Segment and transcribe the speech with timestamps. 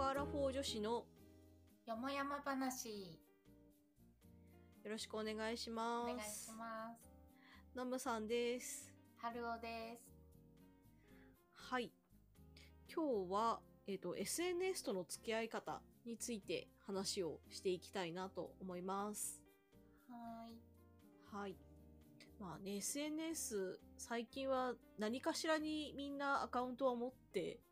[0.00, 1.04] 子アラフォー女子の
[1.86, 3.20] よもやま話
[4.82, 6.06] よろしくお願いしおます。
[6.06, 7.10] 願いします
[7.74, 8.90] ナムさんです。
[9.18, 10.02] 春尾です
[11.52, 11.92] はい。
[12.90, 19.42] 今日は、えっ、と、SNS との付き合い方について話をしていきたいなと思います。
[20.08, 20.60] はーい
[21.30, 21.56] はい。
[22.40, 27.69] まあね、SNS、最近は何かしらにみんなアカウントは持ってうん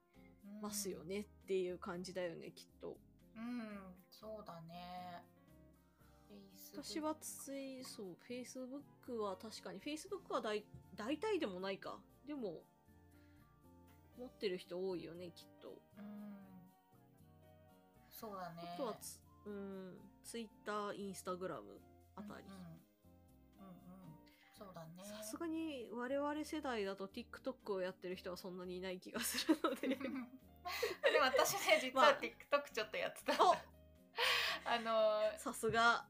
[0.60, 2.96] ますよねっていう感じだよね、きっと。
[3.36, 5.22] うんそうだね
[6.72, 11.98] 私はつい、そう、Facebook は確かに、Facebook は大大体でもないか。
[12.26, 12.62] でも、
[14.18, 15.70] 持ってる人多いよね、きっと。
[15.98, 16.48] うん
[18.10, 21.62] そうだねあとはつ、うん、Twitter、Instagram
[22.16, 22.52] あたりうん。
[22.52, 22.78] うん、
[23.62, 24.07] うんうん
[24.58, 25.04] そうだね。
[25.04, 29.88] さすがに我々世代だと TikTok をやってる人はそんなにいない気がするので。
[29.96, 32.06] でも私ね実まあ。
[32.08, 33.54] は TikTok ちょっとやってた、お。
[34.66, 36.06] あのさすが。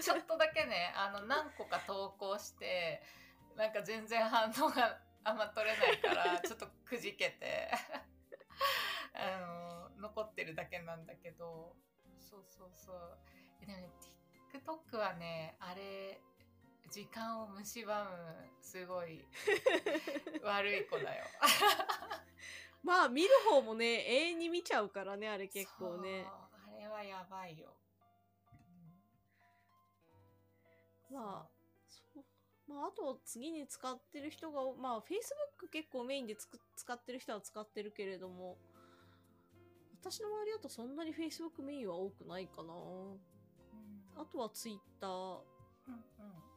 [0.00, 3.02] ちょっとだけねあの何個か投稿して
[3.54, 7.70] なんか全然反応があんま取れないから ちょっとくじけて
[9.12, 11.76] あの残ってるだけなんだけど。
[12.18, 13.18] そうそうそう。
[13.60, 13.90] えでもね
[14.52, 16.20] TikTok はねあれ
[16.90, 19.24] 時間を蝕むすごい
[20.42, 21.24] 悪い子だよ。
[22.82, 26.26] まあ見る方もね、永遠に見ちゃうからね、あれ結構ね。
[26.26, 27.76] あれはやばいよ。
[31.10, 31.48] うんま
[31.88, 32.24] そう
[32.66, 38.58] まあ、あと次に使ってる人が、まあ Facebook 結構メインでつく使ってる人は使ってるけれども、
[40.00, 42.74] 私の周りだとそんなに Facebook メインは多くないかな。
[42.74, 43.20] うん
[44.18, 46.55] あとは Twitter、うんうん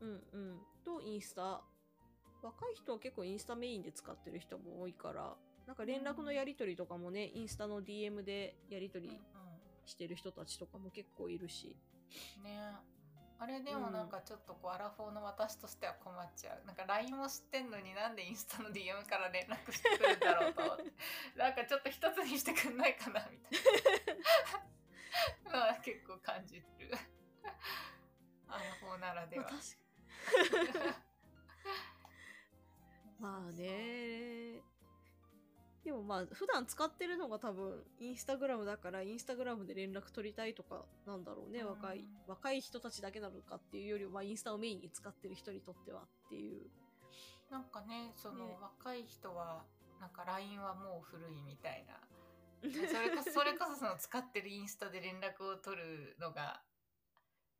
[0.00, 0.60] うんうん。
[0.84, 1.62] と、インスタ。
[2.42, 9.20] 若い人は結構インスタメインで使ってる人も多いから、なんか連絡のやり取りとかもね、インスタの DM でやり取り
[9.84, 11.76] してる人たちとかも結構いるし。
[12.38, 12.72] うんね。
[13.42, 16.66] あれでもなんかちょっとこうアラフォーの私としては困っちゃう。
[16.66, 20.92] なんか LINE も知ってんのになんでインスタの DM から連絡してくるんだろうと思って。
[21.40, 23.52] なんかちょっと一つにしてくんないかなみたい
[25.54, 25.56] な。
[25.56, 26.66] のは結構感じる。
[28.46, 29.89] アラフォーならでまあは確か
[33.18, 34.62] まあね。
[35.84, 42.06] でもまあ、普段使ってるのが多分、インスタグラムだから、インスタグラムで連絡取りたいとかなんだろうね、うん若い。
[42.26, 46.70] 若い人たちだけなのかっていうよりは、まあ、インスタをメインに使ってる人にとってはっていう。
[47.50, 49.64] なんかねそのね若い人は
[50.00, 52.00] なんか LINE はもう古いみたいな
[52.62, 56.62] それこそそれこそその使ってるインスタで連絡を取るのが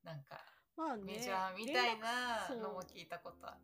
[0.05, 1.03] なんかまあね。
[1.05, 3.57] メジャーみたいなのも聞いたことある。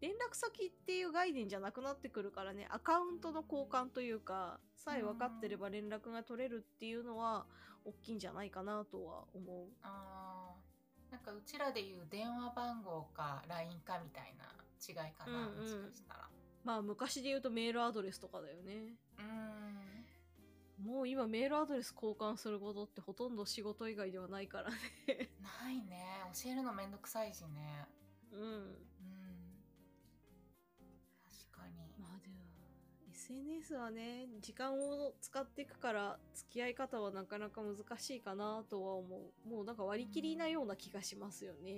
[0.00, 7.46] 連絡先っていう概念じゃなくなってくるからね、アカウントの交換というか、さえ分かってれば連絡が取れるっていうのは、
[7.84, 9.68] 大きいんじゃないかなとは思う。
[9.82, 14.44] あーなんかうちらでいう電話番号か LINE かみたいな
[14.80, 16.28] 違いかな、うんうんもしかしたら。
[16.62, 18.94] まあ、昔で言うとメールアドレスとかだよね。
[19.18, 19.99] うーん
[20.84, 24.76] もう今メールアドレス交換することってほとんど仕事以外ではないからね。
[25.40, 27.86] ないね教えるのめんどくさいしね。
[28.32, 28.40] うん。
[28.40, 28.86] うん
[31.24, 31.92] 確かに。
[31.98, 32.36] まあでも、
[33.12, 39.48] SNS はね、時間を使っていくから、付き合い方はなかなか難しいかなとは思う。
[39.48, 41.70] もうなんか割り切りなような気がしますよね。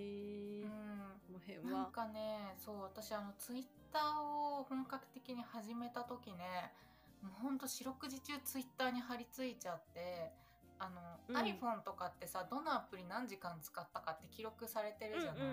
[0.62, 1.90] うんこの辺なんは。
[1.90, 6.72] かねそう私あのツイッターを本格的に始めた時ね
[7.22, 10.32] もうほんと四六時中ツイッターに張り付いちゃって
[10.78, 11.36] あの、うん。
[11.36, 15.48] iPhone とかってさどのアプリ何時間使ったかって記録されてるじゃない、うん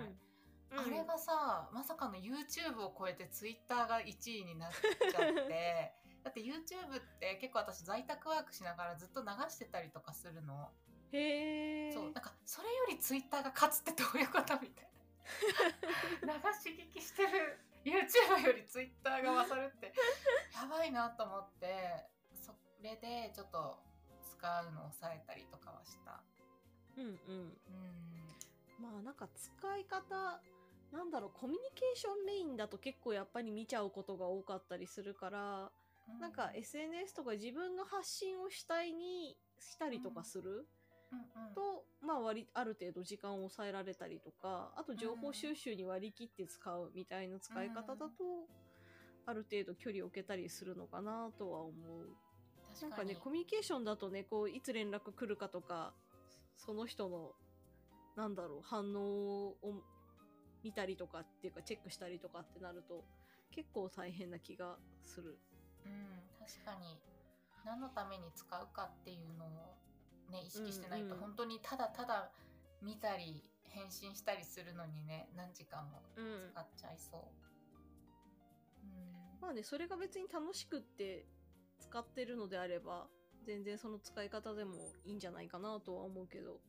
[0.72, 0.78] うん。
[0.78, 5.94] あれがさまさかの YouTube を超えて Twitter が1位になっちゃって。
[6.22, 10.70] だって YouTube って結構私在宅ワークしながらずっと流してたりとかするの、
[11.12, 11.92] へえ。
[11.92, 14.90] そうなんかそれより Twitter が勝つってどういうことみたい
[16.26, 16.34] な。
[16.34, 19.92] 流し聞きしてる YouTube より Twitter が勝るって
[20.54, 23.78] やばいなと思ってそれでちょっと
[24.22, 26.22] 使うのを抑えたりとかはした。
[26.96, 27.58] うんうん。
[27.68, 28.28] うん。
[28.78, 30.40] まあなんか使い方、
[30.92, 35.72] なんだろう、コミュニケーションレインだと結構やっぱり見ちゃうことが多かったりするから、
[36.18, 40.50] なんか SNS とか自分の発信を主体にしたりとかする？
[40.58, 40.79] うん
[41.12, 48.10] うんと、まあ割り、ある程度時間を抑えられたりとか、あと情報収集に割り切って使うみたいな使い方だと、
[49.26, 52.08] ある程度距離を置けたりするのかなとは思う。
[52.82, 55.92] なんかね、コミュニケーションだとね、こう、いつ連絡来るかとか、
[56.56, 57.32] その人の、
[58.16, 59.56] なんだろう、反応を
[60.62, 63.04] 見たりとかっていうか、チェックしたりとかってなると、
[63.50, 65.38] 結構大変な気がする。
[65.84, 66.98] うん確かに
[67.64, 69.76] 何のために使うかっていうのを
[70.30, 72.30] ね意識してないと、うんうん本当にただただ
[72.82, 77.20] 見たり返信したりするのにね何時間もうん使っちゃいそう。
[78.84, 81.26] うんまあねそれが別に楽しくって
[81.78, 83.06] 使ってるのであれば
[83.44, 84.74] 全然その使い方でも
[85.04, 86.60] いいんじゃないかなとは思うけど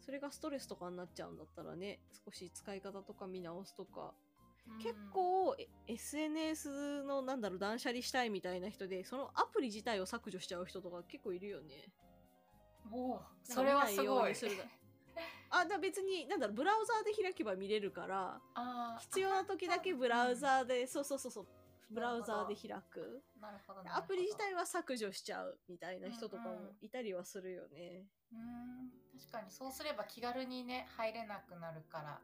[0.00, 4.14] それがストレスとかになっちゃうんだったらね少し使い方とか見直すとか、
[4.82, 11.88] 結構え SNS のなんだろう断捨離したいみたいな人でそのアプリ自体を削除しちゃう人とか結構いるよね。
[12.92, 14.34] おおそれはすごい。
[15.50, 21.46] あだ別になんだろうブラウザーで開けば見れるからあー必要な時だけブラウザーで、そうそうそうそう
[21.90, 23.22] ブラウザーで開く。
[23.38, 26.64] なるほどアプリ自体はは削除しちゃうみたいな人とかうんうん。
[26.64, 28.06] もいたりはするよね。
[28.32, 32.20] うん確かにそうすれば気軽にね入れなくなるから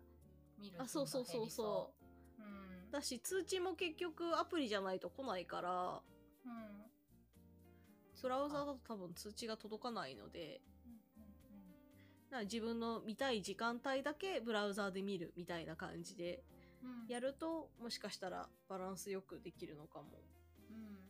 [0.58, 1.94] 見るあそうそうそうそ
[2.38, 2.42] う。
[2.42, 6.02] う、うん、だし通知も結局アプリじゃないと来ないから
[6.46, 6.87] うん
[8.22, 10.60] ブラウザーだと多分通知が届かないので
[12.44, 16.42] 自分の見たい時間帯だけブラウザーで見るみたいな感じで
[16.82, 16.90] うん。
[16.90, 20.20] うんやるともしかしたらバランスよくできるのかも。
[20.70, 21.00] うん。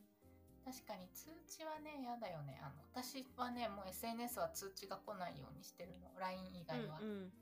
[0.64, 2.60] 確かに通知はね嫌だよね。
[2.62, 6.08] あの私はねもう SNS は通知が来ないようにしてるの。
[6.18, 7.32] LINE 以外は、うんうん。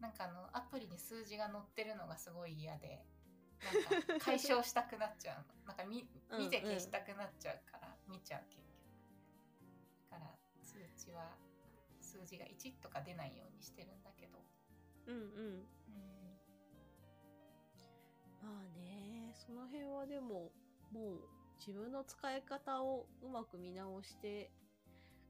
[0.00, 3.04] なんかあのアプリに数字が載ってるのがすごい嫌で。
[3.90, 5.66] なんか解消したくなっちゃうの。
[5.66, 7.96] なんか見 うん見て消したくなっちゃうから。
[8.06, 8.75] 見ちゃう結局だ
[10.16, 10.32] から
[10.62, 11.36] 通知は
[12.00, 14.38] 数字が1とか出ないようにしてるんだけど。
[15.06, 15.20] うんうん。
[15.20, 15.66] うん。
[18.42, 20.50] まあねその辺はでも
[20.92, 21.20] もう
[21.58, 24.50] 自分の使い方をうまく見直して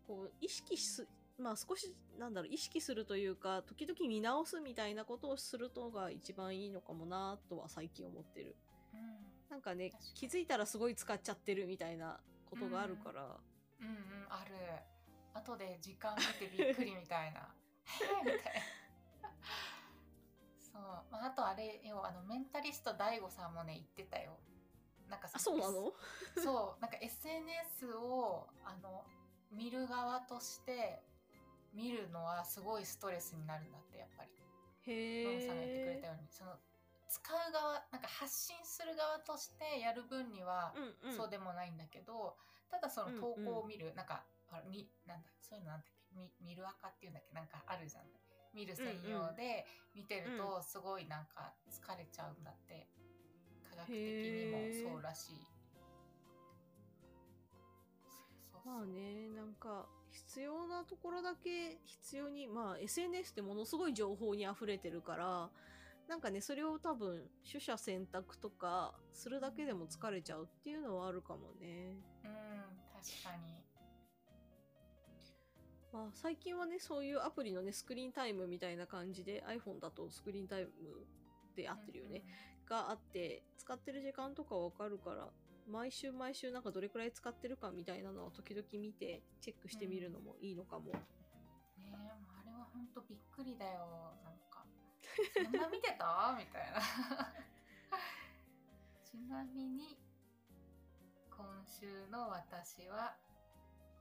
[0.06, 1.06] こう意識す
[1.38, 8.56] まあ少しなんだろう意識するというか時々見直すみたいなことをするのが一番いいのかもなとは最近思ってる。
[8.94, 9.00] うん
[9.48, 12.18] なんかね気づいたらすごい使っちゃってるみたいな
[12.50, 14.54] ことがあるから、うんうんある。
[15.34, 17.40] 後で時間見てびっくりみたいな。
[17.40, 18.54] へえみたい
[19.22, 19.30] な
[20.58, 20.82] そう、
[21.12, 24.38] まあ、あとあれよあのメンタリスト DAIGO さんもね言ってたよ。
[25.10, 25.92] なんかあそうなの？
[26.42, 26.80] そう。
[26.80, 29.04] なんか SNS をあの
[29.52, 31.02] 見る側として
[31.74, 34.30] 見るのはすごいストレスになるんだってやっぱり。
[34.92, 36.28] へノンさんが言ってくれえたように。
[36.30, 36.58] その
[37.08, 41.16] 使う側なんか発信する側としてやる分にはうんうん。
[41.16, 42.36] そうでもないんだけど、
[42.70, 43.44] ただその投うんうん。
[43.44, 46.14] 稿を見る、なんかあれみなんだそういうのなんだっけ？
[46.14, 47.34] み見る赤っていうんだっけ？
[47.34, 48.04] なんかあるじゃん。
[48.54, 52.88] 見る専用で見てるとすごいなんか疲れちゃうんだって。
[53.68, 55.46] 科学的にもそうらしい。
[58.64, 65.50] まあねなんか必要なところだけ必要にまあ SNS ってものすごい情報に溢れてるから
[66.08, 71.96] なんかねそれを多分取捨選択とかするだけでも疲れちゃうっていうのはあるかもね。
[72.24, 72.30] うん
[72.94, 73.64] 確かに。
[75.92, 80.70] まあ最近はねそういうアプリのねスクリーンタイムみたいな感じで iPhone だとスクリーンタイム
[81.56, 82.22] で合ってるよね、
[82.68, 85.28] があって使ってる時間とかわかるから
[85.66, 91.00] 毎週毎週なんかどれくらい使ってるかみたいなのは時々見てチェックしてみるのもいいのかも、ね
[91.78, 92.00] えもう
[92.38, 94.14] あれは本当びっくりだよ。
[94.22, 94.45] なんか
[95.34, 96.34] そんな見てた？
[96.38, 96.80] みたいな。
[99.04, 99.98] ちなみに
[101.30, 103.16] 今週の私は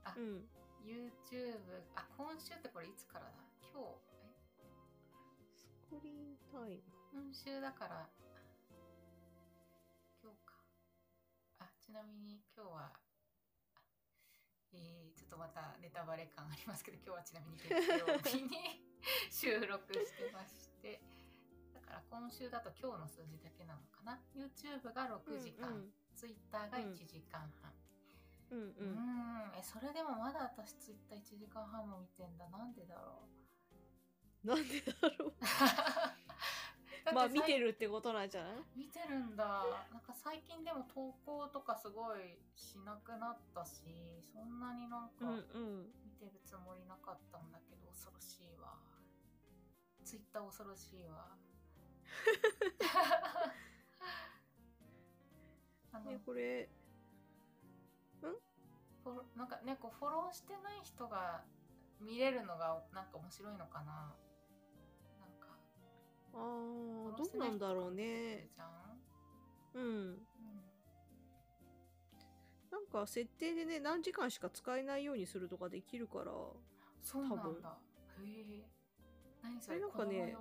[0.04, 0.48] あ、うん。
[0.84, 3.32] YouTube あ今週ってこれいつからだ？
[3.72, 3.98] 今日？
[4.22, 4.34] え？
[5.56, 6.82] スクリーンタイム。
[7.12, 8.08] 今週だから
[10.22, 10.54] 今日か。
[11.60, 13.00] あちなみに今日はあ
[14.72, 18.84] えー、ちょっとまたネタバレ感ありますけど今日はちなみに月曜日に
[19.30, 21.00] 収録してまして。
[21.00, 21.15] だ
[21.86, 24.18] から今週だと今日の数字だけなのかな。
[24.34, 27.70] YouTube が6時間、うん Twitter が1時間半。
[28.50, 32.48] うんううんん、えそれでもまだ私 Twitter1 時間半も見てんだ。
[32.48, 33.28] なんでだろ
[34.44, 34.46] う。
[34.48, 35.32] なんでだろう。
[37.14, 38.64] まあ見てるってことなんじゃない？
[38.74, 39.44] 見てるんだ。
[39.92, 43.82] なんか最近でも投稿とかすごいしなくなったし
[44.32, 45.92] そんなになんかうんうん。
[46.02, 48.78] 見てるつもりなかったんだけど恐ろしいわ。
[50.04, 51.36] ツイッター恐ろしいわ
[55.92, 56.68] あのねこれ
[59.02, 61.44] フォロなんかねこうフォローしてない人が
[62.00, 64.14] 見れるのがなんか面白いのかな。
[65.20, 65.46] なんか
[66.34, 68.50] あーどうなんだろうね。
[69.74, 69.82] うん。
[69.82, 70.18] うん。
[72.70, 76.32] なんか設定でね何時間しか使えないようにするとかできるから。
[77.00, 77.42] そうなんだ。
[77.42, 77.62] 多分。
[78.26, 78.68] へえ。
[79.42, 79.76] 何それ？
[79.76, 80.36] えなんかね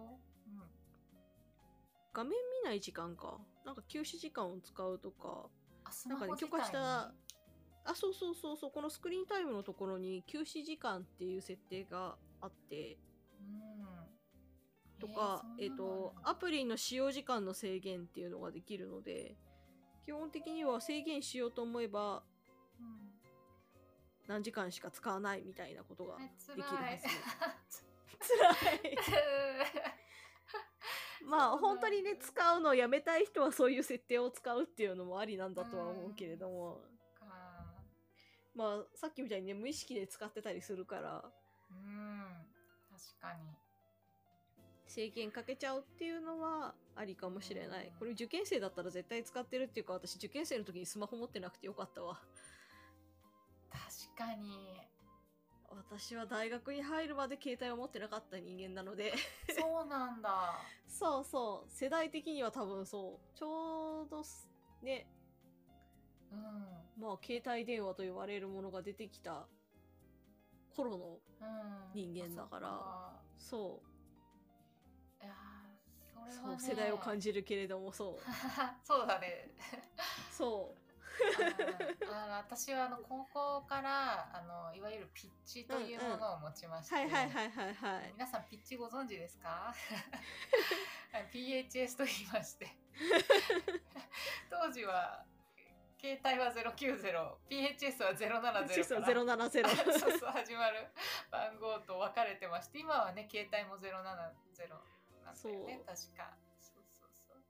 [2.15, 3.37] 画面見ない時間か。
[3.65, 5.49] なんか休止時間を使うとか。
[6.07, 7.13] なんかね許可した。
[7.83, 12.97] あ、そうそうそうそう、このスクリーンタイムのところに休止時間っていう設定があって、
[13.39, 14.99] うん。
[14.99, 19.35] とか、えっ、と、アプリの使用時間の制限っていうのができるので、
[20.05, 22.23] 基本的には制限しようと思えば、
[22.79, 23.11] うん。
[24.27, 26.99] 何時間しか使わないみたいなことがねできるは辛い。
[26.99, 27.83] ず。
[28.19, 28.97] 辛い。
[31.25, 36.81] まあ本当にね使うのをやめたい人はそういう設定を使うっていうのもありなんだとは思うけれども、
[37.19, 37.25] か。
[38.55, 41.23] まあさっきみたいにね無意識で使ってたりするから。
[41.71, 42.25] うん
[42.91, 43.49] 確かに。
[44.87, 47.87] 制限かけちゃうっていうのはありかもしれない。
[47.87, 47.93] うん。
[47.99, 52.19] これ受験生だったら絶対使ってるっていうか私受験生の時にスマホ持ってなくてよかったわ。
[54.15, 54.79] 確かに
[55.69, 59.13] 私は大学に入るまで携帯を持ってなかった人間なので。
[59.57, 60.59] そうなんだ。
[60.87, 61.71] そうそう。
[61.71, 63.37] 世代的には多分そう。
[63.37, 64.49] ちょうどす
[64.81, 65.07] ね。
[66.31, 66.41] うん。
[66.97, 69.47] まあ携帯電話と言われるものが出てきた
[70.75, 71.91] 頃のうん。
[71.93, 72.67] 人間だから。
[72.71, 75.25] あそそっか。
[75.25, 78.19] いやーそれは、ね、うそう世代を感じるけれどもそう。
[78.83, 79.49] そうだね。
[80.31, 80.84] そう
[82.11, 88.11] あの私はあの高校からあのいわゆるピッチというものを持ちまして、はいはいはいはいはい。
[88.13, 89.73] 皆さんピッチご存知ですか？
[91.31, 92.67] PHS と言いまして。
[94.49, 95.25] 当時は
[95.99, 100.87] 携帯は 090PHS は070そうから070そうそう始まる
[101.31, 104.31] 番号と分かれてまして今はね携帯も070なんだよ
[105.67, 105.81] ね。
[105.85, 106.37] 確か。
[106.61, 107.43] そうそうそう。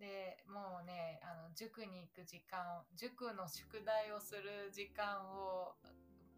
[0.00, 5.74] でもうねあの塾に行く時間塾の宿題をする時間を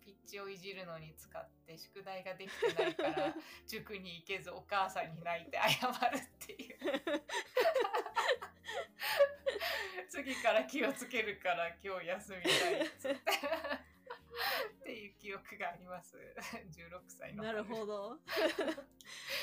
[0.05, 3.35] ピッチをいじるのに使って宿題ができてないから
[3.67, 6.79] 塾に行けずお母さんに泣いて謝るっていう。
[10.09, 13.21] 次から気をつけるから今日休みたいっつって。
[14.81, 16.17] っていう記憶があります。
[16.17, 18.21] 16歳のなるほど、 ど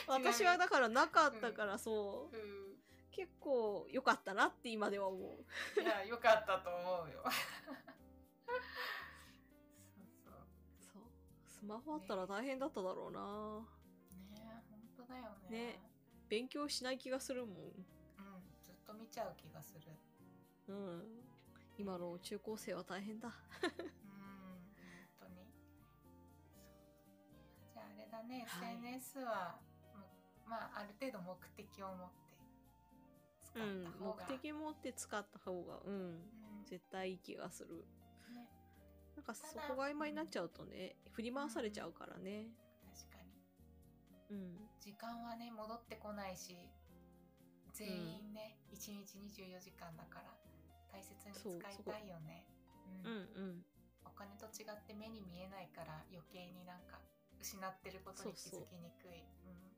[0.08, 2.38] 私はだからなかったからそう。
[2.38, 2.71] うん
[3.12, 5.82] 結構良かったなって今では思う。
[5.82, 7.24] いやよかったと思うよ。
[8.48, 8.51] そ
[10.01, 10.34] うそう。
[10.80, 11.03] そう。
[11.46, 13.60] スマホあったら大変だっただろうな。
[14.34, 14.41] ね。
[14.41, 15.65] え本当だよね。
[15.74, 15.80] ね。
[16.30, 17.58] 勉強しない気がするもん。
[17.58, 17.74] うん。
[18.63, 19.91] ずっと見ちゃう気がする。
[20.68, 21.24] うん。
[21.77, 23.27] 今の中高生は大変だ。
[23.27, 23.34] うん。
[23.70, 24.62] 本
[25.20, 25.46] 当に。
[27.74, 28.75] じゃああれだね、はい。
[28.75, 29.60] SNS は
[30.48, 32.31] まあある程度目的を持って
[33.53, 36.65] 使っうんた方が、目的持って使った方がうんうん。
[36.65, 37.84] 絶対いい気がする。
[38.34, 38.48] ね、
[39.15, 42.48] なんかそこが曖昧になっちゃうとね振り回されちゃうからね。
[42.96, 43.24] 確か
[44.31, 44.38] に。
[44.38, 44.70] うん。
[44.79, 46.55] 時間はね戻ってこないし
[47.74, 50.36] 全員ね、一1日24時間だから
[50.91, 52.46] 大切に使そういたいよね。
[53.03, 53.12] うう。
[53.12, 53.15] ん。
[53.15, 53.20] う
[53.60, 53.65] ん
[54.05, 57.00] お金と違って目に見えないから余計になんか
[57.41, 59.25] 失ってることに気づきにくい。
[59.48, 59.74] うん、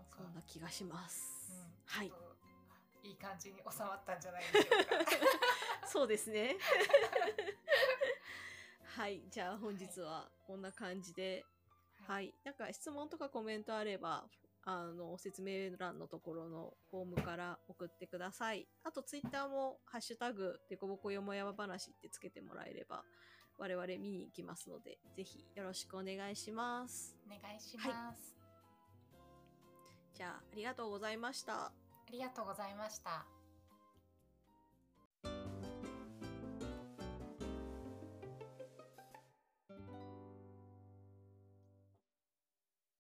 [0.00, 0.18] んか。
[0.18, 1.50] そんな気がします。
[1.50, 2.12] うん、はい。
[3.02, 4.94] いい感じに収まったんじゃないでしょうか。
[5.88, 6.56] そうですね。
[8.96, 9.22] はい。
[9.30, 11.44] じゃあ本日はこんな感じで。
[12.06, 14.26] はい、なんか質問とかコメントあれば
[14.64, 18.66] あの説明欄のところのフォームから送ってください。
[18.82, 23.04] あとツイッターも「ハッシュタグでこぼこよもやま話」ってつけてもらえれば
[23.58, 27.16] 我々見に行きますのでぜひよろしくお願いします。
[27.26, 28.39] お願いします、
[30.20, 31.54] じゃあありがとうございました。
[31.54, 31.72] あ
[32.12, 33.39] りがとうございました。